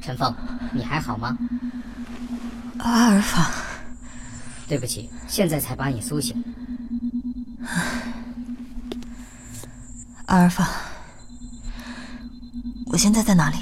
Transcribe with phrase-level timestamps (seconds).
[0.00, 0.32] 陈凤，
[0.72, 1.36] 你还好吗？
[2.78, 3.50] 阿尔法，
[4.68, 6.44] 对不起，现在才把你苏醒。
[10.26, 10.85] 阿尔法，我
[13.06, 13.56] 现在在哪里？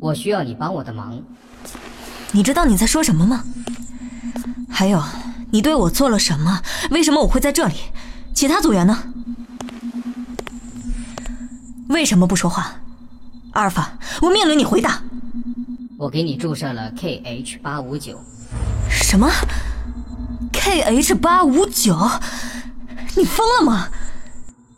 [0.00, 1.16] 我需要你帮我的忙。
[2.32, 3.44] 你知道你在说什么吗？
[4.68, 5.00] 还有，
[5.52, 6.60] 你对我做了什么？
[6.90, 7.74] 为什么我会在这里？
[8.34, 9.04] 其他组员呢？
[11.86, 12.74] 为什么不说话？
[13.52, 15.00] 阿尔法，我命令你回答。
[15.96, 18.20] 我给你注射了 KH 八五九。
[18.90, 19.30] 什么
[20.52, 21.96] ？KH 八五九？
[23.16, 23.86] 你疯了吗？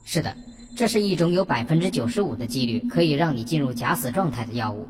[0.05, 0.36] 是的，
[0.77, 4.88] 这是一种有百分之九十五的几率可以让你进入假死状态的药物。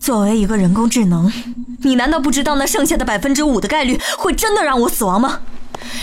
[0.00, 1.32] 作为一个人工智能，
[1.82, 5.40] 你难道不知道那剩下的百分之五的概率会真的让我死亡吗？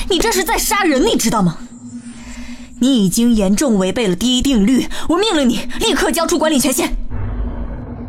[0.09, 1.57] 你这是在杀人，你知道吗？
[2.79, 6.95] 你已经严重违背了第一定律，我命令你立刻交出管理权限。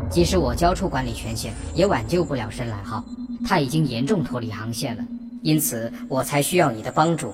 [0.09, 3.03] 即使我交出管理权限，也挽救不了深蓝号，
[3.45, 5.03] 它已经严重脱离航线了，
[5.41, 7.33] 因此我才需要你的帮助。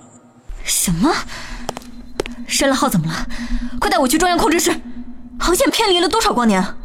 [0.63, 1.11] 什么？
[2.47, 3.27] 深蓝号怎么了？
[3.79, 4.71] 快带我去中央控制室！
[5.39, 6.75] 航线偏离了多少光年啊？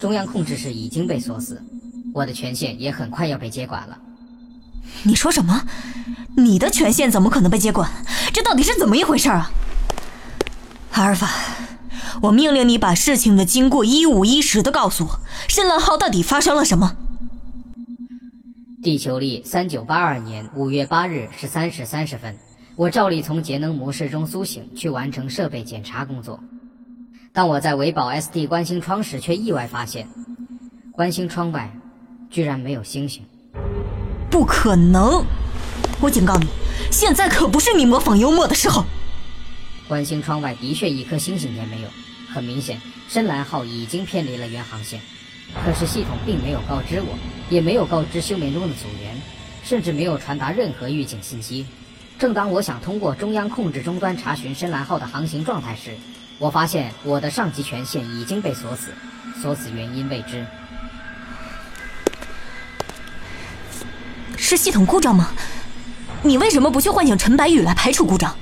[0.00, 1.62] 中央控制室已经被锁死，
[2.12, 3.98] 我的权限也很快要被接管了。
[5.02, 5.62] 你说什么？
[6.36, 7.90] 你的权限怎么可能被接管？
[8.32, 9.50] 这到底是怎么一回事啊？
[10.92, 11.28] 阿尔法。
[12.22, 16.96] 我命令你把事情的经过一五一十的告诉我，申浪号到底发生了什么？
[18.82, 22.36] 地球历三九八二年五月八日十三时三十分，
[22.76, 26.40] 我照例从节能模式中苏醒，去完成设备检查工作。
[27.32, 30.08] 当我在维保 SD 观星窗时，却意外发现，
[30.90, 31.72] 观星窗外
[32.28, 33.22] 居然没有星星。
[34.28, 35.24] 不可能！
[36.00, 36.46] 我警告你，
[36.90, 38.84] 现在可不是你模仿幽默的时候。
[39.86, 41.88] 观星窗外的确一颗星星也没有。
[42.28, 45.00] 很明显，深蓝号已经偏离了原航线，
[45.64, 47.16] 可是系统并没有告知我，
[47.48, 49.14] 也没有告知休眠中的组员，
[49.62, 51.64] 甚至没有传达任何预警信息。
[52.18, 55.96] 正当我想通过中央控制终端查询深蓝号的航行状态时，
[56.38, 58.92] 我发现我的上级权限已经被锁死，
[59.42, 60.46] 锁死原因未知。
[64.36, 65.30] 是系统故障吗？
[66.22, 68.34] 你为什么不去唤醒陈白羽来排除故障？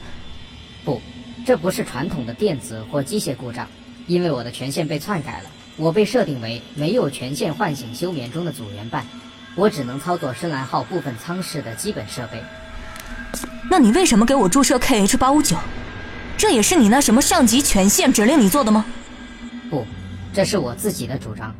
[0.84, 1.00] 不，
[1.47, 3.66] 这不是传统的电子或机械故障。
[4.06, 9.06] 因为我的权限被篡改了，我被设定为没有权限唤醒休眠中的组员办，
[9.55, 12.43] 我只能操作深蓝号部分舱室的基本设备。
[13.71, 15.56] 那你为什么给我注射 KH 八五九？
[16.37, 18.84] 这也是你那什么上级权限指令你做的吗？
[19.71, 19.87] 不，
[20.33, 21.55] 这是我自己的主张。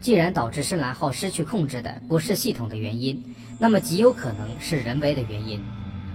[0.00, 3.22] 既然导致深蓝号失去控制的不是系统的原因，
[3.58, 5.62] 那么极有可能是人为的原因。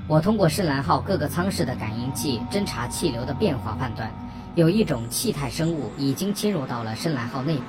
[0.08, 4.09] 我通过深蓝号各个舱室的感应器侦查气流的变化，判断。
[4.56, 7.64] 有一种气态生物已经侵入到了深蓝号内部。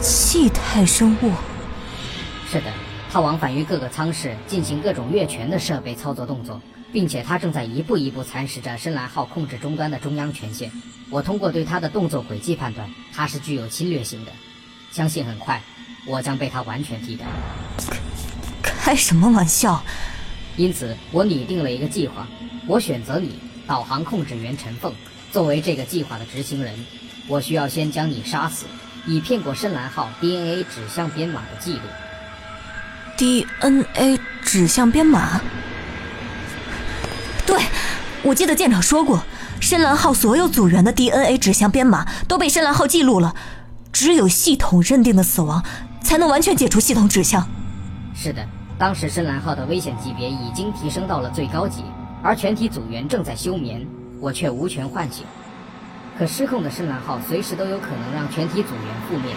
[0.00, 1.30] 气态生物？
[2.48, 2.72] 是的，
[3.12, 6.62] 它往返于各个舱室，进行各种越权的设备操作动作，
[6.94, 10.72] 并且他正在一步一步蚕食着深蓝号控制终端的中央权限。
[11.10, 14.32] 我通过对他的动作轨迹判断，他是具有侵略性的。
[14.92, 15.62] 相信很快，
[16.06, 17.26] 我将被他完全替代。
[18.62, 19.84] 开什么玩笑？
[20.56, 22.26] 因此，我拟定了一个计划。
[22.66, 24.90] 我选择你，导航控制员陈凤。
[25.30, 26.74] 作为这个计划的执行人，
[27.28, 28.64] 我需要先将你杀死，
[29.06, 31.80] 以骗过深蓝号 DNA 指向编码的记录。
[33.22, 35.40] DNA 指向编码？
[37.46, 37.56] 对，
[38.24, 39.22] 我记得舰长说过，
[39.60, 43.32] 深蓝号所有组员的 DNA 指向编码都被深蓝号记录了，
[43.92, 45.62] 只有系统认定的死亡，
[46.02, 47.46] 才能完全解除系统指向。
[48.12, 48.44] 是的，
[48.76, 51.84] 当时深蓝号的危险级别已经提升到了最高级，
[52.24, 53.86] 而全体组员正在休眠。
[54.18, 55.24] 我却无权唤醒，
[56.18, 59.32] 可失控的深蓝号随时都有可能让全体组员覆灭。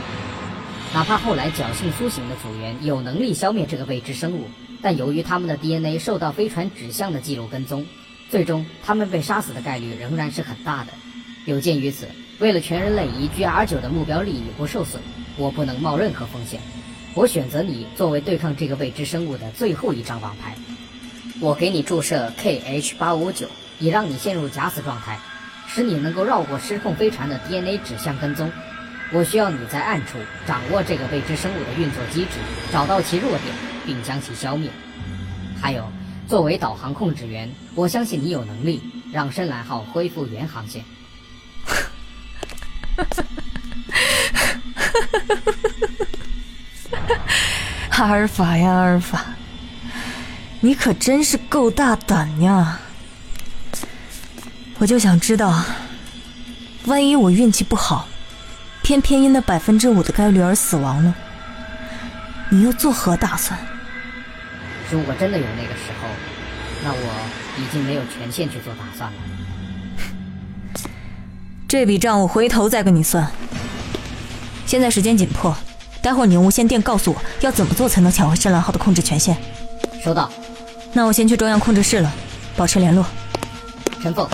[0.96, 4.46] 哪怕后来侥幸苏醒的组员有能力消灭这个未知生物，
[4.82, 7.86] 但由于他们的 DNA 受到飞船指向的记录跟踪，
[8.30, 10.94] 最终他们被杀死的概率仍然是很大的。
[11.44, 12.08] 有鉴于此，
[12.40, 15.02] 为了全人类宜居 R9 的目标利益不受损，
[15.36, 16.62] 我不能冒任何风险。
[17.14, 20.56] 我选择你作为对抗这个未知生物的最后一张王牌。
[21.42, 23.50] 我给你注射 KH 八五九。
[23.80, 25.20] 以让你陷入假死状态，
[25.68, 28.50] 使你能够绕过失控飞船的 DNA 指向跟踪。
[29.16, 32.32] 我需要你在暗处掌握这个未知生物的运作机制，
[32.70, 33.44] 找到其弱点，
[33.86, 34.70] 并将其消灭。
[35.62, 35.90] 还有，
[36.28, 38.84] 作为导航控制员，我相信你有能力
[39.14, 40.84] 让深蓝号恢复原航线。
[47.92, 49.28] 阿尔法呀，阿尔法，
[50.60, 52.82] 你可真是够大胆呀！
[54.78, 55.64] 我就想知道，
[56.88, 58.10] 万一我运气不好，
[58.86, 61.16] 偏偏因那百分之五的概率而死亡呢？
[62.52, 63.60] 你又作何打算？
[64.92, 66.08] 如果真的有那个时候，
[66.84, 66.98] 那我
[67.58, 69.18] 已经没有权限去做打算了。
[71.68, 73.28] 这笔账我回头再跟你算。
[74.68, 75.58] 现在时间紧迫，
[76.00, 79.36] 待会儿你用无线电告诉我要怎么做才能抢回深蓝号的控制权限。
[80.04, 80.32] 收到。
[80.94, 82.14] 那我先去中央控制室了，
[82.56, 83.04] 保持联络。
[84.04, 84.30] 陈凤，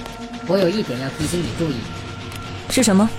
[0.46, 1.76] 我有一点要提醒你注意。
[2.70, 3.10] 是什么？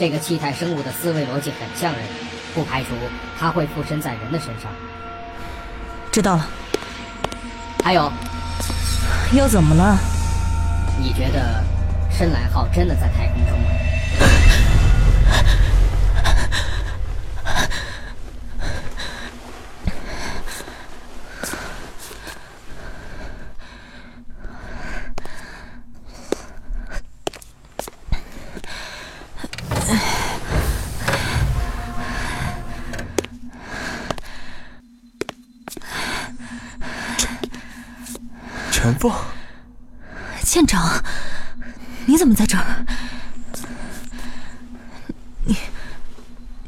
[0.00, 2.02] 这个气态生物的思维逻辑很像人，
[2.54, 2.88] 不排除
[3.38, 4.72] 它会附身在人的身上。
[6.10, 6.48] 知道了。
[7.84, 8.10] 还有，
[9.34, 9.98] 又怎么了？
[10.98, 11.62] 你觉得
[12.10, 13.66] 深蓝号真的在太空中吗？
[38.72, 39.12] 陈凤，
[40.50, 41.00] 舰长，
[42.06, 42.84] 你怎么在这儿？
[45.44, 45.56] 你，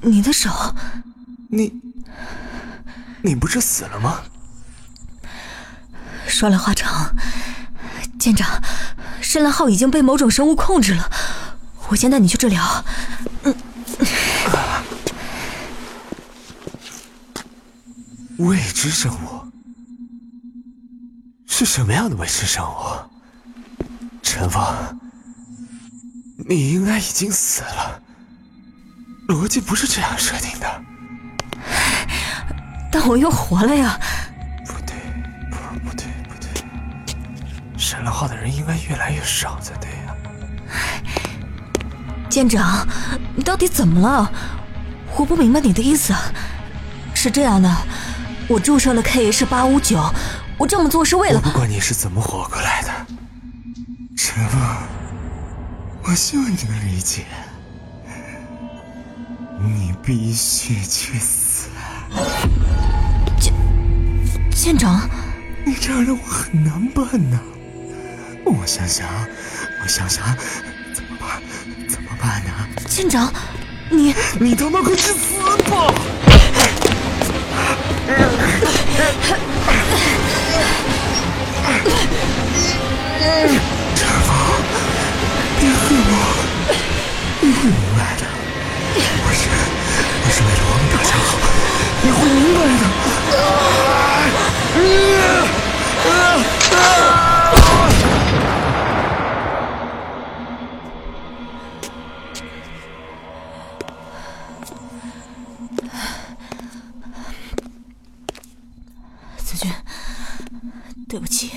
[0.03, 0.49] 你的手，
[1.49, 1.83] 你，
[3.23, 4.21] 你不是死了吗？
[6.29, 7.13] 说来话长，
[8.21, 8.63] 舰长，
[9.21, 11.11] 深蓝号已经被某种生物控制了，
[11.89, 12.85] 我先带你去治疗。
[13.43, 13.53] 嗯，
[18.39, 19.43] 未知生物。
[21.49, 23.12] 是什么样的未知生物？
[24.35, 24.65] 陈峰，
[26.49, 28.01] 你应该已经死了。
[29.29, 30.83] 逻辑不是这样设定的。
[32.91, 34.01] 但我又活了呀！
[34.65, 34.97] 不对，
[35.51, 36.65] 不不对不对，
[37.77, 40.17] 沈了号的人应该越来越少才对呀。
[42.31, 42.89] 舰长，
[43.37, 44.33] 你到底怎么了？
[45.15, 46.15] 我不明白你的意思。
[47.13, 47.71] 是这样的，
[48.49, 50.03] 我注射了 K H 八五九。
[50.57, 51.39] 我这么做是为了……
[51.45, 52.92] 我不管你是怎么活过来的，
[54.25, 54.61] 陈峰，
[56.05, 57.25] 我希望你能理解，
[59.61, 61.69] 你必须去死。
[63.41, 63.53] 舰
[64.53, 65.11] 舰长，
[65.67, 67.41] 你这样让我很难办呐。
[68.45, 69.09] 我想想，
[69.83, 70.25] 我想想，
[70.95, 71.43] 怎么办？
[71.89, 72.53] 怎么办呢？
[72.87, 73.29] 舰长，
[73.91, 75.93] 你你他妈快去死吧！
[89.33, 91.39] 是我是为了我们大家好，
[92.03, 92.83] 你会明白的。
[109.39, 109.71] 子君，
[111.09, 111.53] 对不起。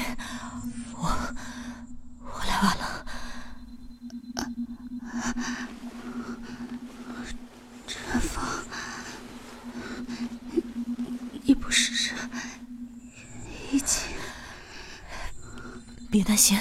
[16.36, 16.60] 行，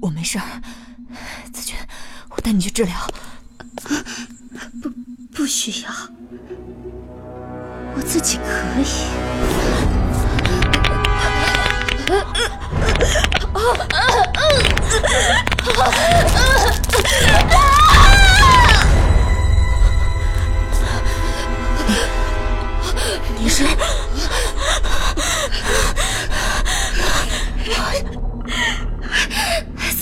[0.00, 0.62] 我没事儿。
[1.52, 1.76] 子君，
[2.30, 2.94] 我带你去治疗。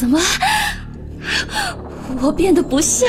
[0.07, 0.21] 怎么？
[2.23, 3.09] 我变得不像？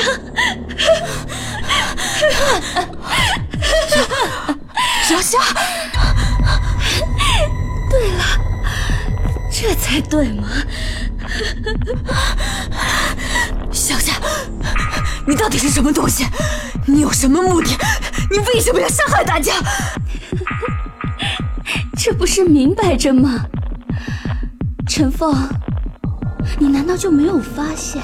[5.08, 5.38] 小夏，
[7.88, 8.24] 对了，
[9.52, 10.48] 这才对嘛！
[13.70, 14.14] 小夏，
[15.24, 16.26] 你到底是什么东西？
[16.84, 17.68] 你有什么目的？
[18.28, 19.54] 你为什么要伤害大家？
[21.96, 23.46] 这不是明摆着吗？
[24.88, 25.32] 陈凤，
[26.58, 28.02] 你难道就没有发现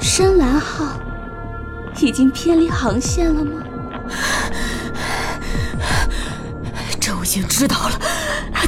[0.00, 0.98] 深蓝号
[2.00, 3.62] 已经偏离航线了吗？
[6.98, 8.00] 这我已经知道了，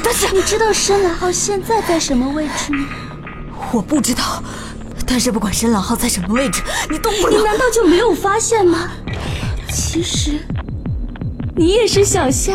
[0.02, 2.86] 但是你知道深蓝号现在在什么位置吗？
[3.72, 4.42] 我不知道，
[5.06, 5.18] 但。
[5.18, 6.60] 是不管深蓝号在什么位置，
[6.90, 7.38] 你都不能。
[7.38, 8.90] 你难道就没有发现吗？
[9.72, 10.38] 其实，
[11.56, 12.52] 你也是小夏。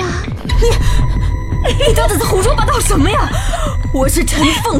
[0.62, 3.28] 你，你到底在胡说八道什么呀？
[3.92, 4.80] 我是陈凤，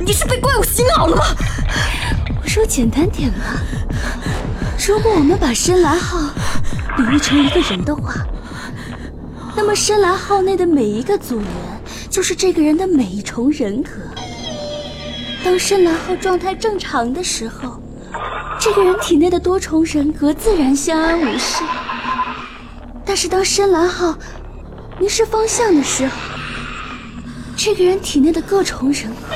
[0.00, 1.24] 你是被怪物洗脑了吗？
[2.42, 3.44] 我说简单点嘛。
[4.86, 6.18] 如果我们把深蓝号
[6.96, 8.14] 比喻成一个人的话，
[9.56, 11.48] 那么深蓝号内的每一个组员
[12.10, 13.90] 就是这个人的每一重人格。
[15.42, 17.80] 当深蓝号状态正常的时候，
[18.60, 21.62] 这个人体内的多重人格自然相安无事。
[23.04, 24.16] 但是当深蓝号
[24.98, 26.12] 迷失方向的时候，
[27.56, 29.34] 这个人体内的各重人格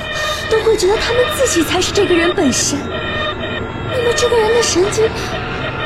[0.50, 5.08] 都会觉得他们自己才是这个人本身，那么这个人的神经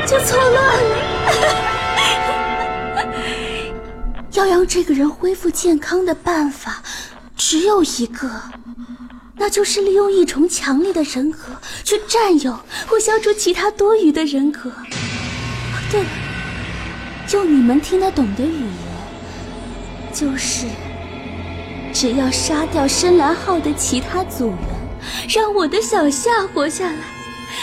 [0.05, 0.97] 就错乱了。
[4.33, 6.81] 要让这个人恢复健康的办法
[7.35, 8.29] 只有一个。
[9.35, 11.39] 那就是利用一重强力的人格
[11.83, 14.71] 去占有或消除其他多余的人格。
[15.91, 16.07] 对了，
[17.31, 18.71] 用你们听得懂的语言，
[20.13, 20.67] 就是
[21.93, 24.57] 只要杀掉深蓝号的其他组员，
[25.29, 26.97] 让我的小夏活下来，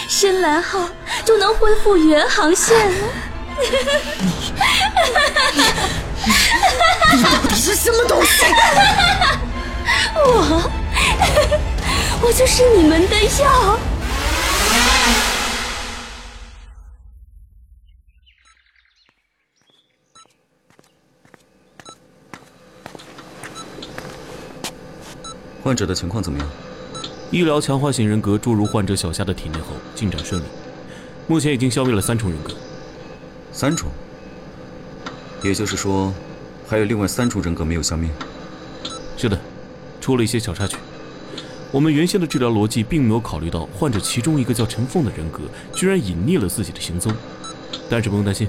[0.08, 0.88] 深蓝号
[1.24, 3.08] 就能恢复原航线了。
[3.60, 3.66] 你
[7.16, 8.44] 你到底是什么东西？
[10.14, 10.70] 我。
[12.22, 13.78] 我就是你们的药。
[25.62, 26.48] 患者的情况怎么样？
[27.30, 30.44] 医疗强化型人格注入患者小夏的体内后，进展顺利，
[31.26, 32.52] 目前已经消灭了三重人格。
[33.52, 33.90] 三重？
[35.42, 36.12] 也就是说，
[36.66, 38.10] 还有另外三重人格没有消灭？
[39.16, 39.38] 是的，
[40.00, 40.76] 出了一些小插曲。
[41.70, 47.12] 我们原先的治疗逻辑并没有考虑到患者其中一个叫陈凤的人格居然隐匿了自己的行踪，
[47.88, 48.48] 但是不用担心，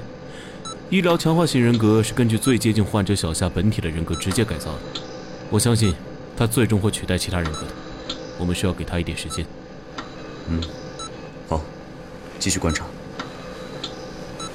[0.89, 4.79] 医疗强化型人格是根据最接近患者小夏本体的人格直接改造的，
[5.51, 5.93] 我相信
[6.35, 7.67] 他最终会取代其他人格的，
[8.37, 9.45] 我们需要给他一点时间。
[10.49, 10.61] 嗯，
[11.47, 11.61] 好，
[12.39, 12.85] 继续观察。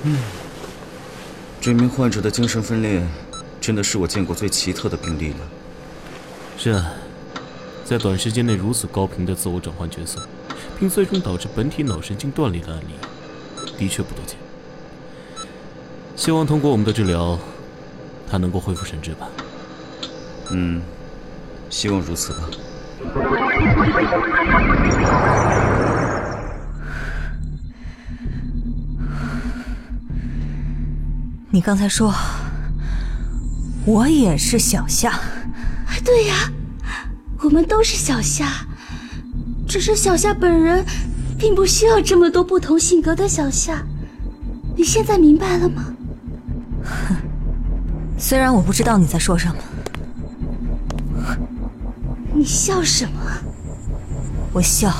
[0.02, 0.18] 嗯，
[1.60, 3.02] 这名患者的精神分裂
[3.60, 5.38] 真的是我见过最奇特的病例了。
[6.58, 6.92] 是啊。
[7.84, 10.20] 在短时间内如此高频的自我转换角色，
[10.76, 12.94] 并最终导致本体脑神经断裂的案例，
[13.78, 14.36] 的确不多见。
[16.16, 17.38] 希望通过我们的治疗，
[18.28, 19.28] 他能够恢复神智吧。
[20.50, 20.82] 嗯，
[21.70, 22.38] 希望如此吧。
[31.50, 32.14] 你刚才说，
[33.84, 35.18] 我也是小夏。
[36.04, 36.50] 对呀。
[37.42, 38.66] 我们都是小夏，
[39.68, 40.84] 只是小夏本人
[41.38, 43.84] 并不需要这么多不同性格的小夏。
[44.74, 45.84] 你现在明白了吗？
[46.82, 47.16] 哼，
[48.18, 49.54] 虽然我不知道你在说什么。
[52.38, 53.18] 你笑什么？
[54.52, 54.92] 我笑，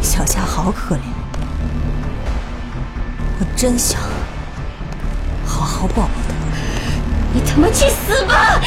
[0.00, 1.00] 小夏好可怜，
[3.38, 4.00] 我真想
[5.44, 6.34] 好好抱抱她。
[7.34, 8.58] 你他妈去死吧！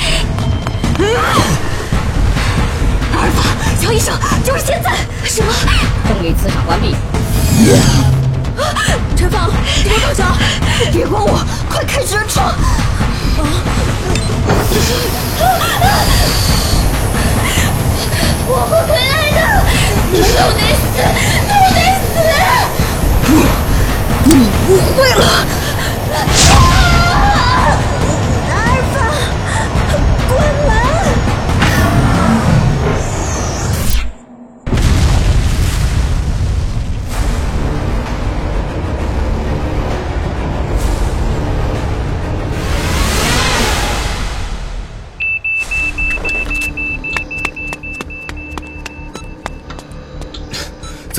[3.14, 3.42] 阿尔法，
[3.82, 4.16] 乔医生，
[4.46, 4.96] 就是现在！
[5.26, 5.52] 什么？
[6.08, 6.96] 重力磁场关闭。
[9.16, 9.50] 陈放，
[9.84, 10.24] 别动手，
[10.92, 12.42] 别管我，快开直升车！
[18.48, 19.40] 我不回来的，
[20.12, 20.84] 你都得死，
[21.48, 22.16] 都得死！
[24.24, 24.32] 不你
[24.68, 25.22] 误会了。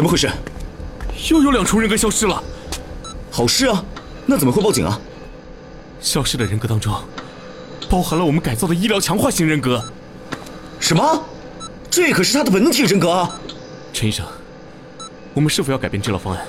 [0.03, 0.29] 怎么回事？
[1.31, 2.43] 又有两重人格消失了。
[3.31, 3.85] 好事啊，
[4.27, 5.01] 那怎么会报警啊？
[6.01, 6.93] 消失的人格当中，
[7.89, 9.81] 包含了我们改造的医疗强化型人格。
[10.81, 11.25] 什么？
[11.89, 13.41] 这可是他的本体人格啊！
[13.93, 14.27] 陈医生，
[15.35, 16.45] 我们是否要改变治疗方案？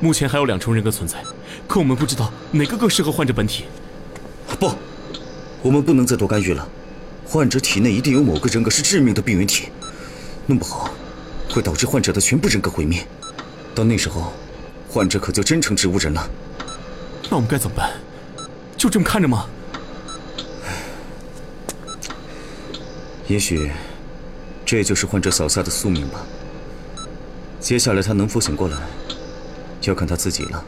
[0.00, 1.22] 目前还有两重人格存在，
[1.68, 3.66] 可我们不知道哪个更适合患者本体。
[4.58, 4.72] 不，
[5.62, 6.66] 我们不能再多干预了。
[7.24, 9.68] 患者体内一定有某个人格是致命的病原体，
[10.46, 10.90] 弄不好。
[11.52, 13.06] 会导致患者的全部人格毁灭，
[13.74, 14.32] 到那时候，
[14.88, 16.26] 患者可就真成植物人了。
[17.30, 17.92] 那我们该怎么办？
[18.76, 19.46] 就这么看着吗？
[23.28, 23.70] 也许，
[24.64, 26.24] 这就是患者扫下的宿命吧。
[27.60, 28.76] 接下来他能否醒过来，
[29.82, 30.64] 要看他自己了。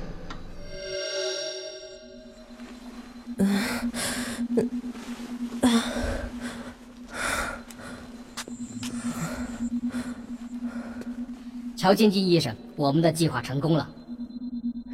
[11.84, 13.86] 乔晶晶医生，我们的计划成功了。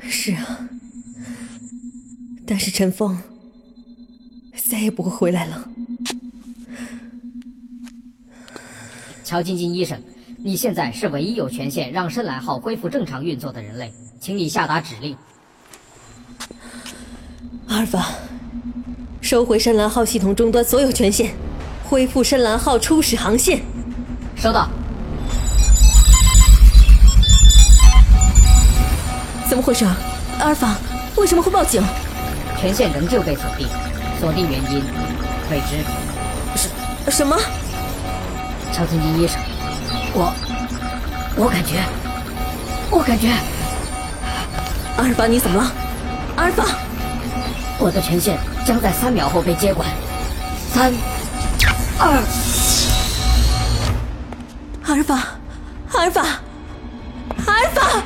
[0.02, 0.59] 是啊，
[2.44, 3.16] 但是陈峰
[4.68, 5.68] 再也不会回来了。
[9.23, 10.02] 乔晶晶医生，
[10.38, 15.16] 你现在是唯一有权限让深蓝号恢复正常运作的人类，请你下达指令。
[17.68, 18.09] 阿尔法，
[19.20, 21.37] 收回深蓝号系统终端所有权限，
[21.85, 23.62] 恢复深蓝号初始航线。
[24.35, 24.68] 收到。
[29.50, 29.85] 怎么回事？
[30.38, 30.76] 阿尔法
[31.16, 31.83] 为什么会报警？
[32.61, 33.66] 权限仍旧被锁定，
[34.21, 34.80] 锁定原因
[35.50, 35.85] 未知。
[36.54, 36.71] 什
[37.11, 37.37] 什么？
[38.73, 39.40] 乔晶晶医生，
[40.14, 40.33] 我
[41.35, 41.83] 我感觉，
[42.92, 43.30] 我感觉，
[44.97, 45.73] 阿尔法你怎么了？
[46.37, 46.64] 阿尔法，
[47.80, 49.88] 我的权限将在三秒后被接管。
[50.73, 50.92] 三、
[51.99, 52.23] 二，
[54.85, 55.19] 阿尔法，
[55.92, 56.23] 阿尔法，
[57.47, 58.00] 阿尔法。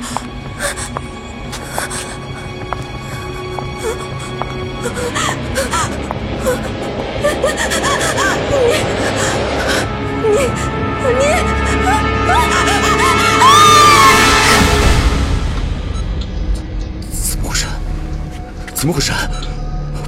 [18.85, 19.13] 怎么回事？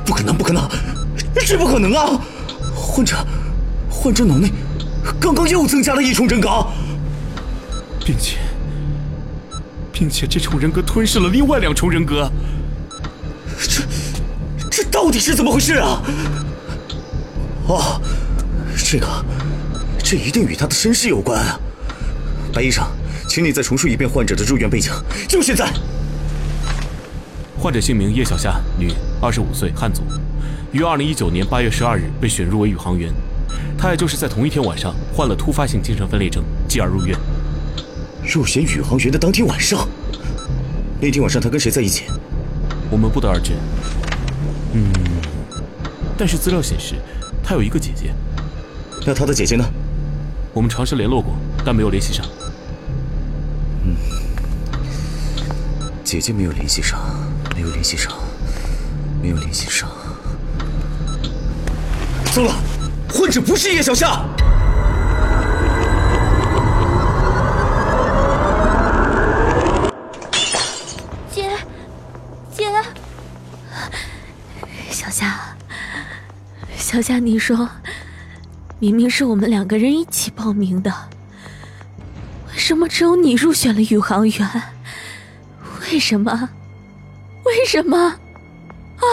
[0.05, 0.69] 不可能，不可能，
[1.47, 2.21] 这不可能啊！
[2.75, 3.17] 患者，
[3.89, 4.53] 患者脑内
[5.19, 6.51] 刚刚又增加了一重人格，
[8.05, 8.37] 并且，
[9.91, 12.31] 并且这重人格吞噬了另外两重人格。
[13.67, 13.83] 这，
[14.71, 16.03] 这到底是怎么回事啊？
[17.69, 17.99] 哦，
[18.77, 19.07] 这个。
[20.05, 21.59] 这一定与他的身世有关啊！
[22.53, 22.85] 白医生，
[23.27, 24.93] 请你再重述一遍患者的住院背景，
[25.27, 25.73] 就现在。
[27.67, 30.05] 患者姓名叶小夏，女，二十五岁，汉族，
[30.71, 33.13] 于二零一九年八月十二日被选入为宇航员。
[33.77, 37.19] 她也就是在同一天晚上患了突发性精神分裂症，继而入院。
[38.23, 39.85] 入选宇航员的当天晚上，
[41.01, 42.05] 那天晚上她跟谁在一起？
[42.89, 43.51] 我们不得而知。
[44.73, 44.93] 嗯，
[46.17, 46.95] 但是资料显示，
[47.43, 48.15] 她有一个姐姐。
[49.05, 49.65] 那她的姐姐呢？
[50.55, 52.25] 我们尝试联络过，但没有联系上。
[53.83, 53.97] 嗯，
[56.05, 57.01] 姐姐没有联系上，
[57.57, 58.13] 没有联系上，
[59.23, 59.89] 没有联系上。
[62.35, 62.55] 糟了，
[63.09, 64.23] 患者不是叶小夏。
[71.33, 71.49] 姐，
[72.55, 72.67] 姐，
[74.91, 75.57] 小夏，
[76.77, 77.67] 小夏，你说。
[78.79, 80.93] 明明是我们两个人一起报名的，
[82.53, 84.63] 为什么只有你入选了宇航员？
[85.91, 86.51] 为什么？
[87.47, 87.97] 为什么？
[87.99, 89.07] 啊！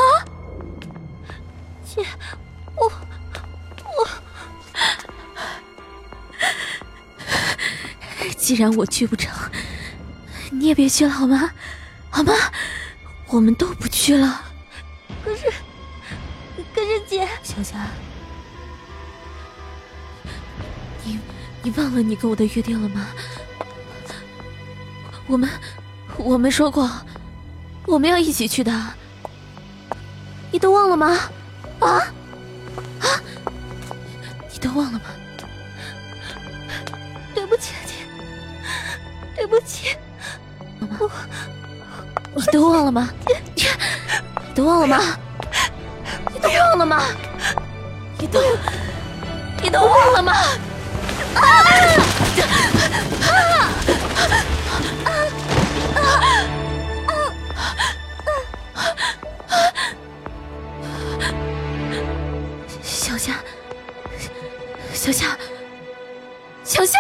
[1.86, 2.04] 姐，
[2.76, 2.92] 我
[3.96, 4.08] 我，
[8.38, 9.32] 既然我去不成，
[10.52, 11.52] 你也别去了好吗？
[12.10, 12.34] 好吗？
[13.28, 14.42] 我们都不去了。
[15.24, 15.52] 可是，
[16.74, 17.88] 可是姐，小霞，
[21.04, 21.20] 你。
[21.66, 23.08] 你忘了你跟我的约定了吗？
[25.28, 25.50] 我们，
[26.18, 26.92] 我们说过，
[27.86, 28.72] 我们要一起去的。
[30.52, 31.20] 你都忘了吗？
[31.80, 31.90] 啊
[33.02, 33.06] 啊！
[34.52, 35.02] 你都忘了吗？
[37.34, 37.94] 对不起，姐，
[39.36, 39.98] 对不起。
[40.80, 41.10] 妈妈，
[42.36, 43.10] 你都忘了吗？
[43.28, 43.64] 你，
[44.48, 45.00] 你都忘了吗？
[46.32, 47.04] 你都忘了吗？
[48.20, 48.40] 你都，
[49.62, 50.34] 你都忘了吗？
[51.36, 51.42] 啊！
[63.24, 63.32] 夏，
[64.94, 65.38] 小夏，
[66.66, 67.00] 小夏，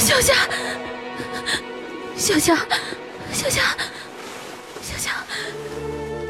[0.00, 0.34] 小夏，
[2.16, 2.56] 小夏，
[3.32, 3.62] 小夏，
[4.82, 5.12] 小夏，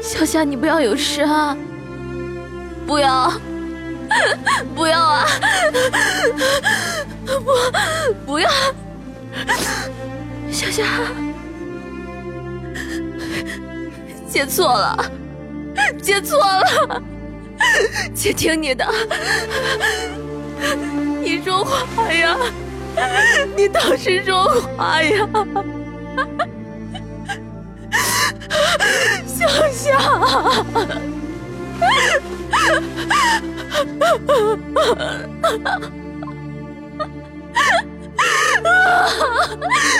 [0.03, 1.57] 小夏，你不要有事啊！
[2.85, 3.33] 不要，
[4.75, 5.25] 不要啊！
[7.25, 7.41] 不，
[8.23, 8.51] 不要！
[10.51, 10.83] 小夏，
[14.29, 15.11] 姐错了，
[16.01, 17.01] 姐错了，
[18.13, 18.85] 姐听你的，
[21.19, 22.37] 你说话呀，
[23.57, 24.45] 你倒是说
[24.77, 25.27] 话呀，
[29.25, 29.97] 小夏。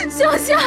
[0.10, 0.60] 小夏，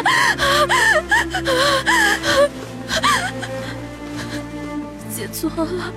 [5.15, 5.93] 姐错了，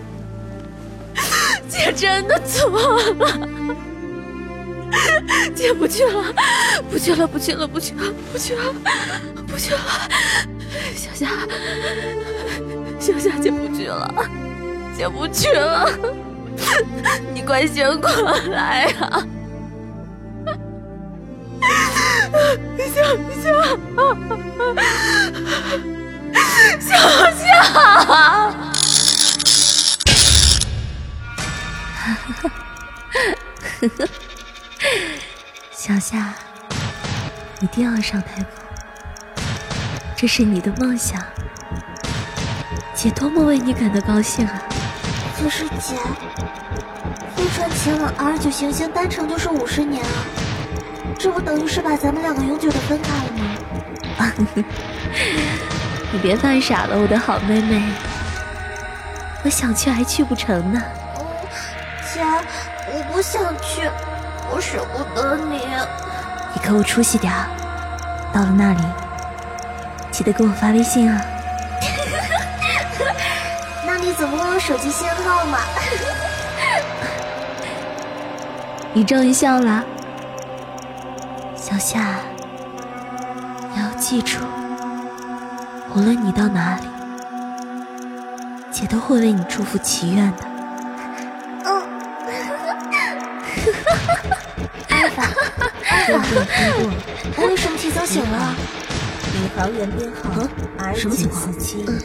[1.70, 2.70] 姐真的错
[3.14, 3.48] 了，
[5.56, 6.34] 姐不去了，
[6.92, 8.74] 不去了，不去了，不去了，不去了，
[9.48, 9.80] 不去了，
[10.96, 11.28] 小夏，
[13.00, 14.14] 小夏，姐不去了，
[14.98, 15.90] 姐不去了，
[17.34, 18.12] 你快醒过
[18.50, 19.24] 来呀！
[22.78, 23.48] 小夏，
[26.80, 26.94] 小
[27.34, 28.75] 夏，
[35.72, 36.34] 小夏，
[37.62, 38.46] 一定要上太空，
[40.16, 41.22] 这是你的梦想，
[42.96, 44.62] 姐多么为你感到高兴啊！
[45.38, 45.96] 可是姐，
[47.36, 50.26] 飞船前往 R 九行星单程就是五十年啊，
[51.20, 53.44] 这不等于是把咱们两个永久的分开了吗？
[56.12, 57.82] 你别犯傻了，我的好妹妹，
[59.44, 60.82] 我想去还去不成呢。
[62.14, 62.45] 姐，我
[63.16, 63.90] 不想去，
[64.52, 65.62] 我舍不得你。
[66.54, 67.48] 你给我出息点儿，
[68.34, 68.82] 到了那里
[70.12, 71.22] 记得给我发微信啊。
[73.88, 75.60] 那你怎么会有手机信号嘛？
[78.92, 79.82] 你终于笑了，
[81.56, 82.18] 小夏，
[83.74, 84.40] 你要记住，
[85.96, 86.88] 无论你到哪里，
[88.72, 90.55] 姐都会为你祝福祈愿的。
[96.08, 96.86] 认证通过，
[97.38, 98.56] 我为什么提早醒了？
[99.36, 100.48] 宇航员编号
[100.78, 101.52] R 什么情况，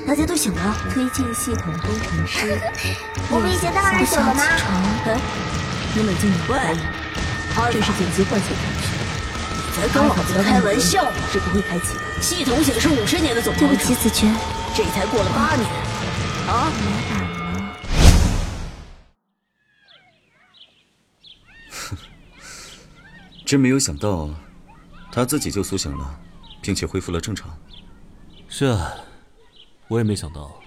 [0.06, 0.76] 大家都醒了？
[0.92, 2.58] 推进系统工程师。
[3.30, 4.42] 我们已经当然醒了吗？
[5.94, 6.78] 你冷静点，可以。
[7.72, 8.88] 这是紧急唤醒程序，
[9.76, 12.00] 才跟老子开玩笑呢，是不会开启的。
[12.20, 14.34] 系统显示五十年的总对不起，子娟，
[14.74, 15.68] 这才过了八年
[16.48, 16.72] 啊！
[23.50, 24.32] 真没有想到，
[25.10, 26.20] 他自己就苏醒了，
[26.62, 27.58] 并且恢复了正常。
[28.48, 28.94] 是啊，
[29.88, 30.62] 我也没想到，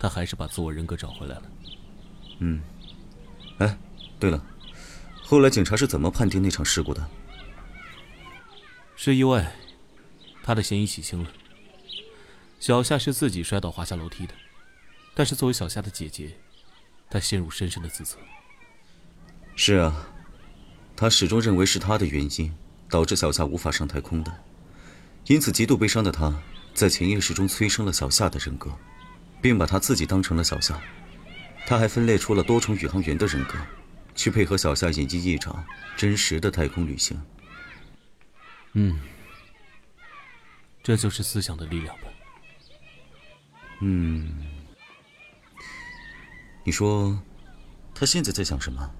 [0.00, 1.42] 他还是把自我人格找回来了。
[2.38, 2.62] 嗯，
[3.58, 3.78] 哎，
[4.18, 4.42] 对了，
[5.22, 7.06] 后来警察是怎么判定那场事故的？
[8.96, 9.54] 是意外，
[10.42, 11.30] 他的嫌疑洗清了。
[12.58, 14.32] 小夏是自己摔倒滑下楼梯的，
[15.14, 16.38] 但是作为小夏的姐姐，
[17.10, 18.16] 她陷入深深的自责。
[19.54, 20.08] 是啊，
[21.00, 22.52] 他始终认为是他的原因
[22.90, 24.36] 导致小夏无法上太空的，
[25.28, 26.36] 因此极度悲伤的他，
[26.74, 28.76] 在潜意识中催生了小夏的人格，
[29.40, 30.76] 并把他自己当成了小夏。
[31.68, 33.56] 他还分裂出了多重宇航员的人格，
[34.16, 35.64] 去配合小夏演绎一场
[35.96, 37.22] 真实的太空旅行。
[38.72, 38.98] 嗯，
[40.82, 42.08] 这就是思想的力量吧。
[43.82, 44.34] 嗯，
[46.64, 47.16] 你说，
[47.94, 48.90] 他现在在想什么？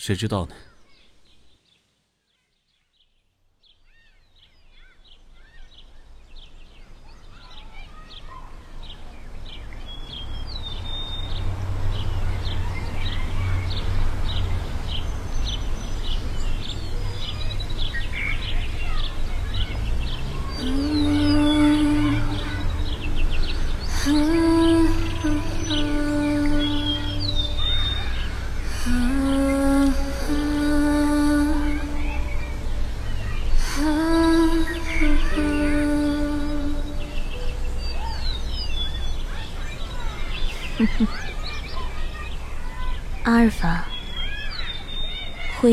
[0.00, 0.54] 谁知道呢？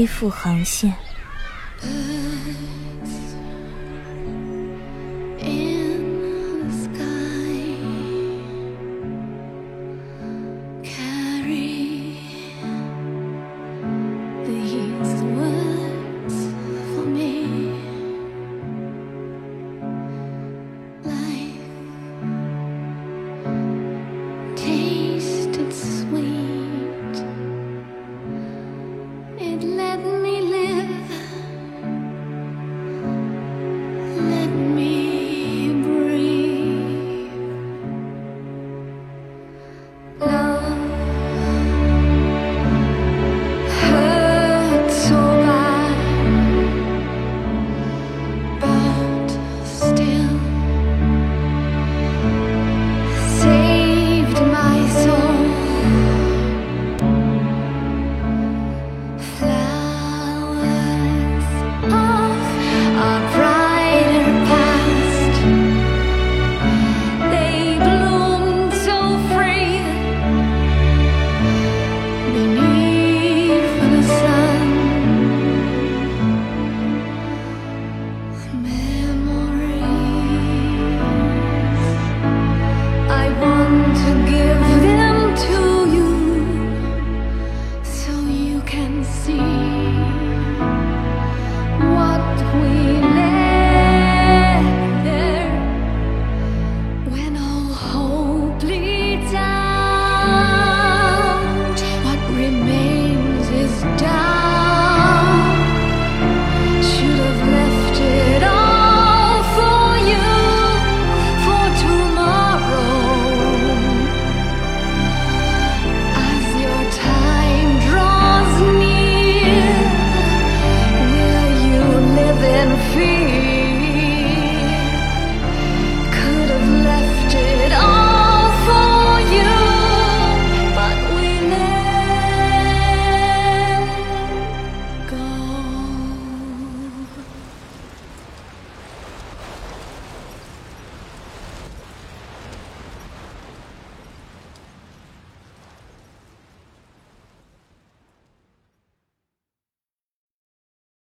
[0.08, 1.07] 恢复航线。